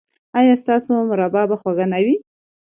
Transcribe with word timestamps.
ایا 0.39 0.55
ستاسو 0.63 0.91
مربا 1.09 1.41
به 1.49 1.55
خوږه 1.61 1.85
نه 1.91 1.99
وي؟ 2.05 2.15